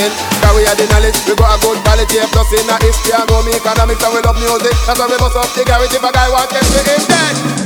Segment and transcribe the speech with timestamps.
[0.00, 0.12] in.
[0.40, 2.18] Cause we had the knowledge, we got a good quality.
[2.32, 4.74] Plus in our history, I know me economics and we love music.
[4.88, 7.59] That's why we bust up the garage if a guy wants to get in dead.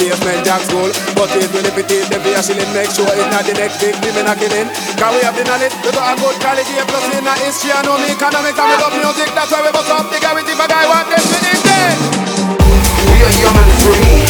[0.00, 0.40] pavement.
[1.12, 1.28] But
[2.24, 2.40] we are.
[2.72, 4.68] Make sure it's not the next big women are killing.
[4.96, 5.74] Can we have the knowledge?
[5.84, 7.84] We got a good quality plus in history and
[8.32, 9.28] and we love music.
[9.36, 11.92] That's why we bust up the guarantee for guy want day.
[13.12, 14.24] We are young and free.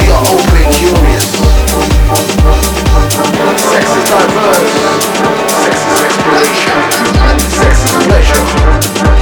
[0.00, 1.26] We are open and curious.
[3.60, 4.72] Sex is diverse.
[5.60, 6.78] Sex is exploration.
[7.60, 9.21] Sex is pleasure.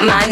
[0.00, 0.27] my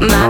[0.00, 0.29] my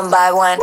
[0.00, 0.58] one by one.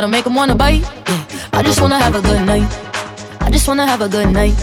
[0.00, 1.58] Apple bottom make 'em wanna bite, yeah.
[1.58, 2.66] I just wanna have a good night.
[3.42, 4.54] I just wanna have a good night.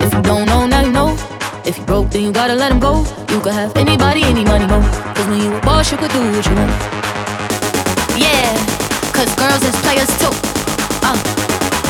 [0.00, 1.14] If you don't know, now you know.
[1.66, 3.04] If you broke, then you gotta let him go.
[3.28, 4.80] You could have anybody, any money, mo.
[5.14, 6.72] Cause when you a boss, you could do what you want.
[8.16, 8.48] Yeah,
[9.12, 10.32] cause girls is players too.
[11.08, 11.18] Uh,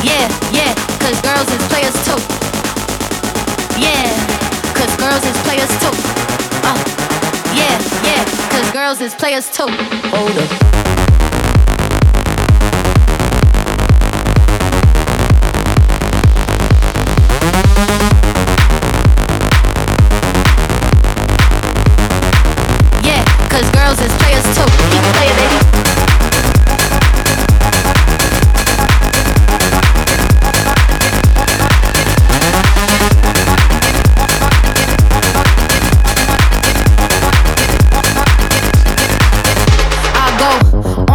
[0.03, 2.19] yeah, yeah, cause girls is players too.
[3.79, 4.11] Yeah,
[4.77, 5.95] cause girls is players too.
[6.67, 6.79] Uh,
[7.55, 7.77] yeah,
[8.09, 9.71] yeah, cause girls is players too.
[10.11, 11.02] Hold up.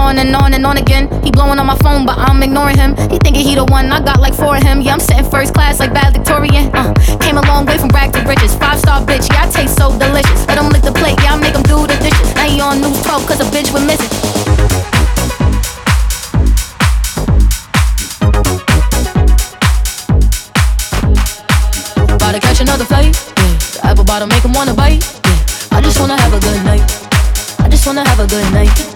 [0.08, 1.06] On and on and on again.
[1.22, 2.96] He blowing on my phone, but I'm ignoring him.
[3.10, 4.80] He thinking he the one, I got of him.
[4.80, 6.70] Yeah, I'm sitting first class like valedictorian.
[6.72, 8.54] Uh, came a long way from rag to riches.
[8.54, 10.46] Five star bitch, yeah, I taste so delicious.
[10.46, 12.34] Let him lick the plate, yeah, I make him do the dishes.
[12.34, 14.08] Now he on news 12 cause a bitch went missing.
[22.14, 23.58] About to catch another flight, yeah.
[23.74, 25.76] The apple bottom make him wanna bite, yeah.
[25.76, 26.84] I just wanna have a good night.
[27.58, 28.87] I just wanna have a good night.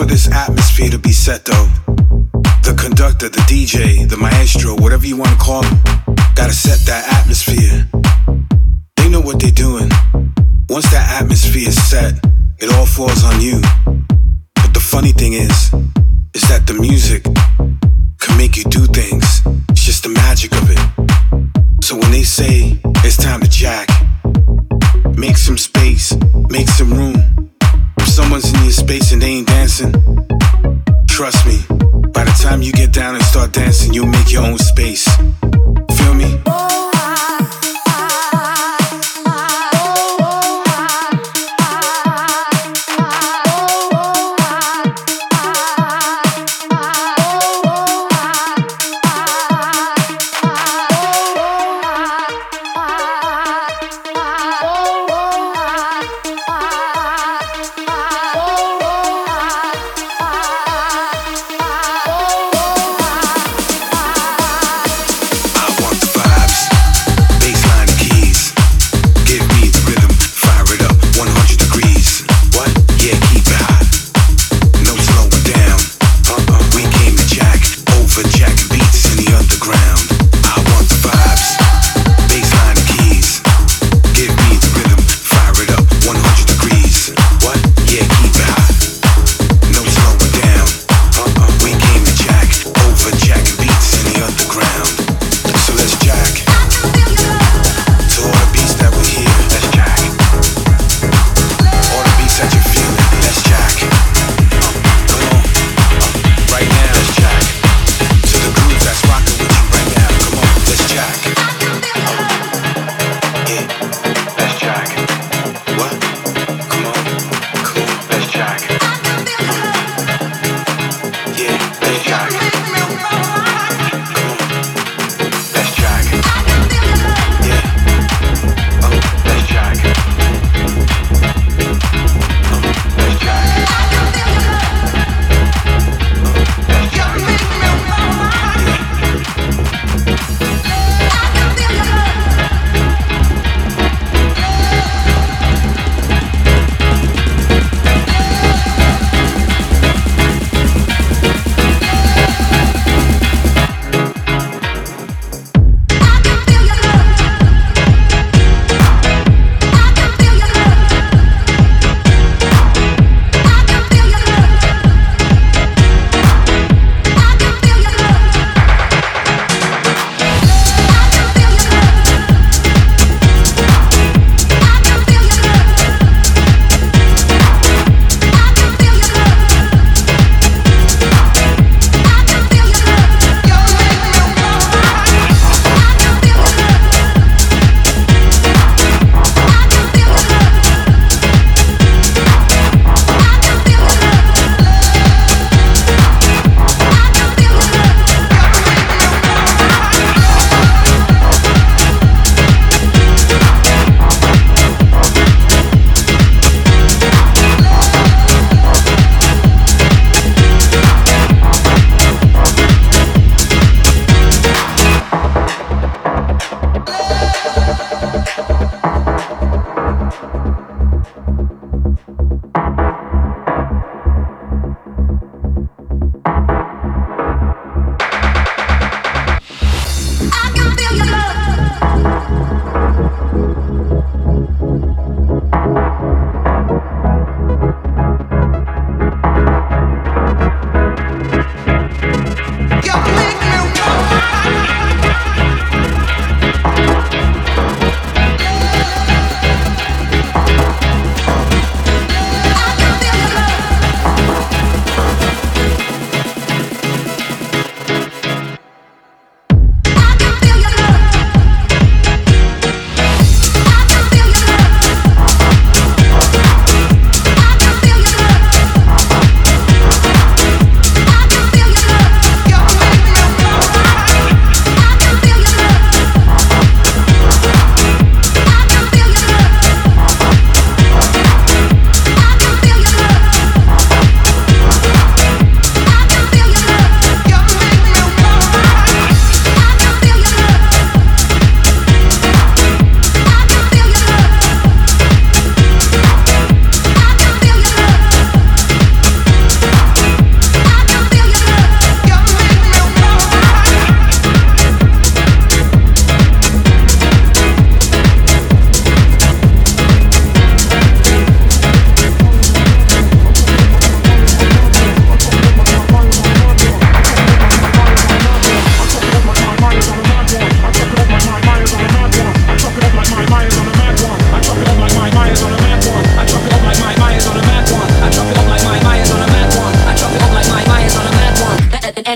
[0.00, 1.68] For this atmosphere to be set though,
[2.80, 5.82] conductor, the DJ, the maestro, whatever you want to call him,
[6.34, 7.86] gotta set that atmosphere.
[8.96, 9.90] They know what they're doing.
[10.68, 12.14] Once that atmosphere is set,
[12.58, 13.60] it all falls on you.
[14.54, 15.74] But the funny thing is,
[16.32, 17.24] is that the music
[18.18, 19.42] can make you do things.
[19.68, 21.84] It's just the magic of it.
[21.84, 23.88] So when they say it's time to jack,
[25.18, 26.16] make some space,
[26.48, 27.50] make some room.
[27.98, 29.92] If someone's in your space and they ain't dancing,
[31.08, 34.58] trust me, by the time you get down and start dancing, you'll make your own
[34.58, 35.08] space.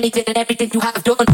[0.04, 1.33] anything and everything you have done.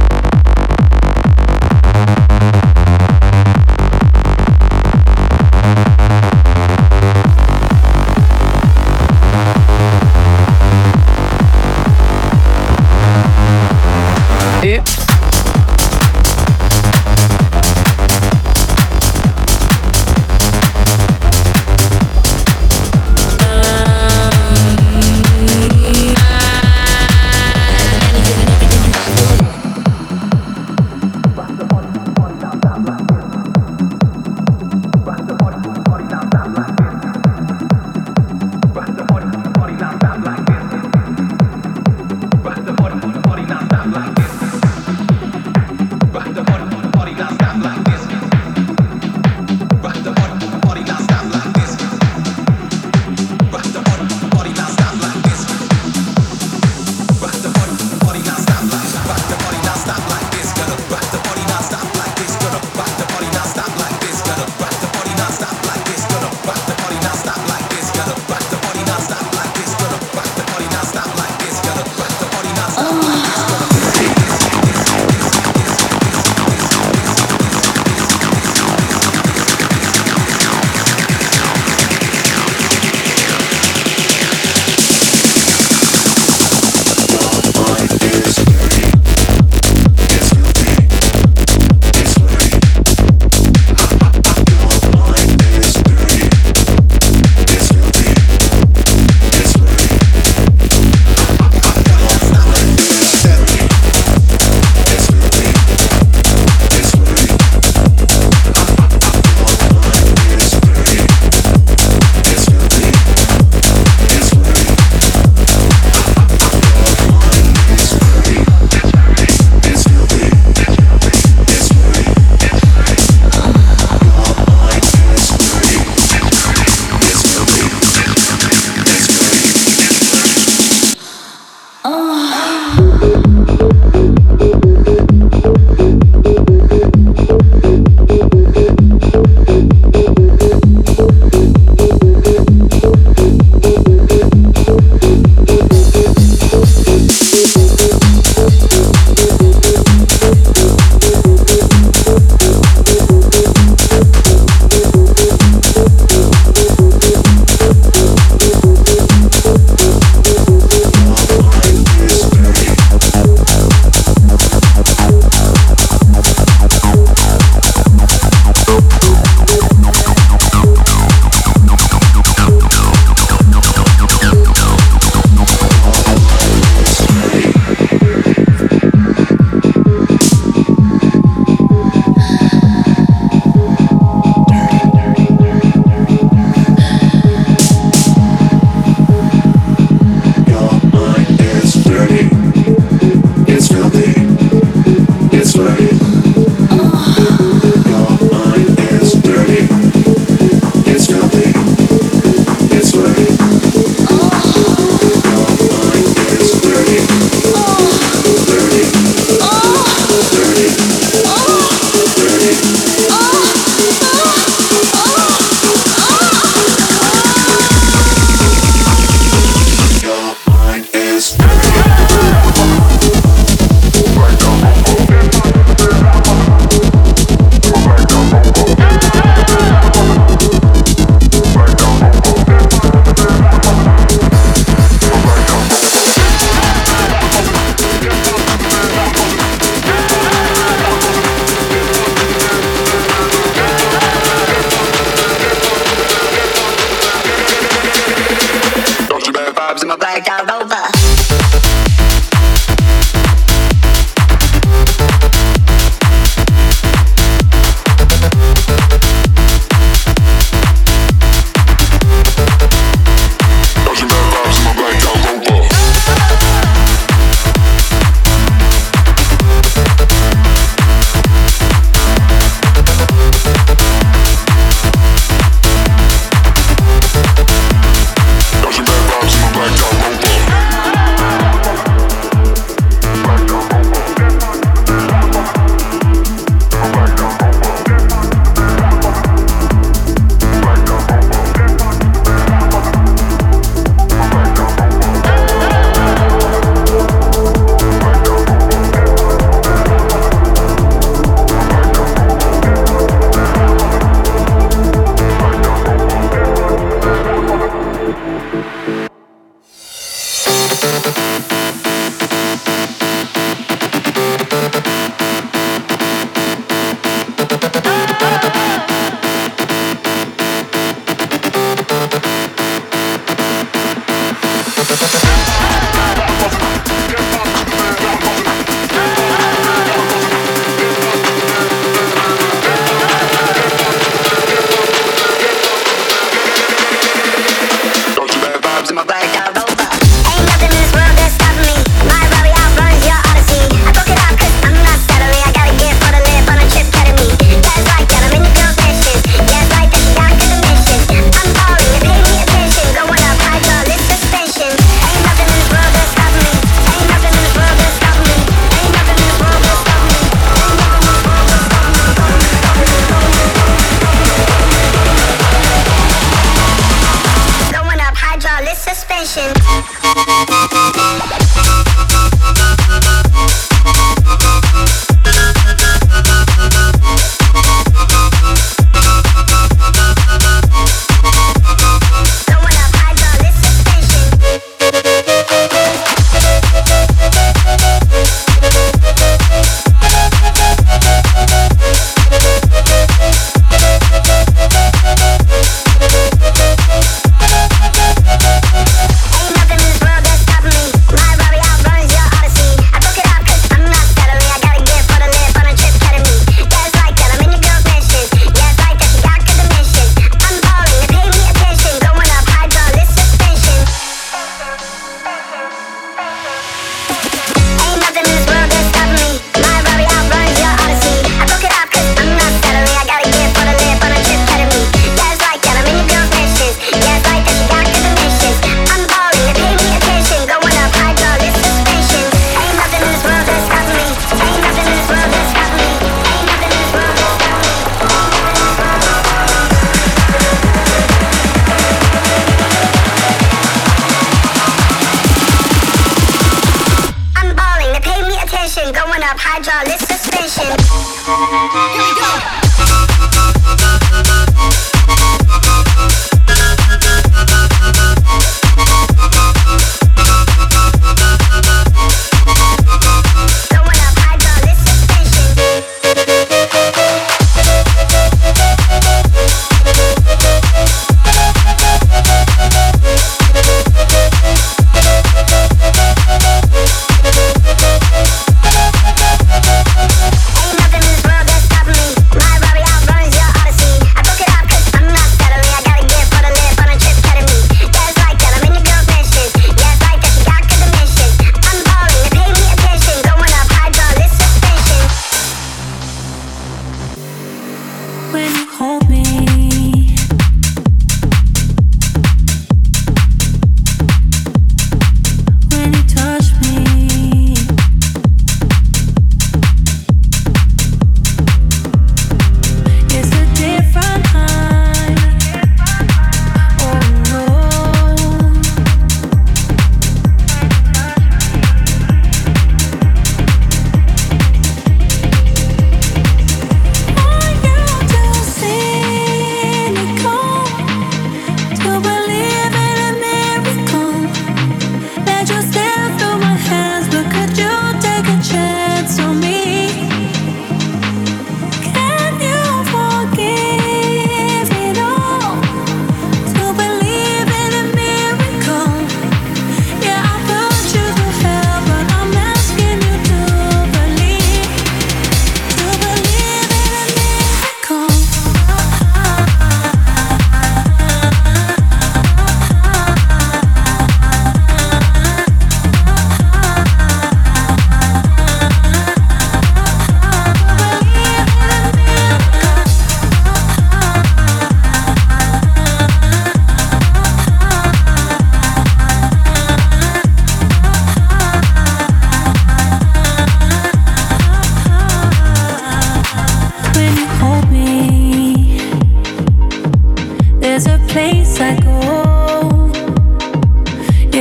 [249.61, 250.90] vibes in my blacked out rover.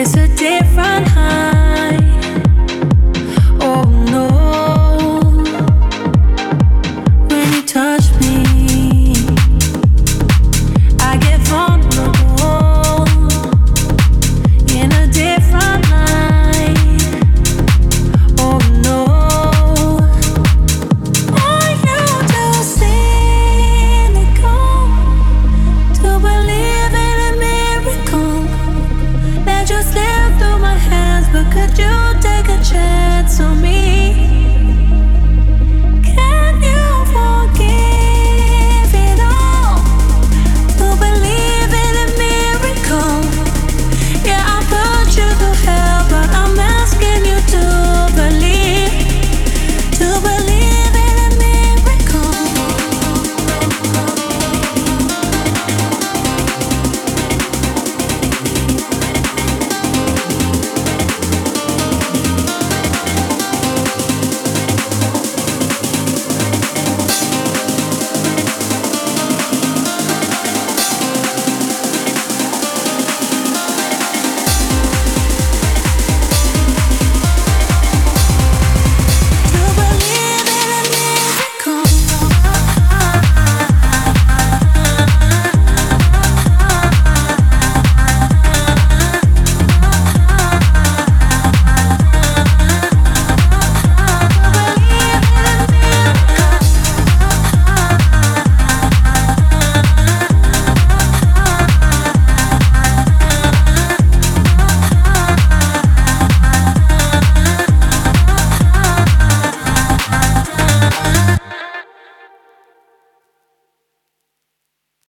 [0.02, 1.39] It's a different high.